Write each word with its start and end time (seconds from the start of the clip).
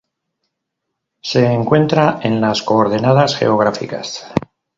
Se 1.21 1.45
encuentra 1.45 2.21
en 2.23 2.41
las 2.41 2.63
coordenadas 2.63 3.35
geográficas 3.35 4.25